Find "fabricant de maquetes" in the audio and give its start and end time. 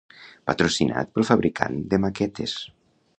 1.29-2.57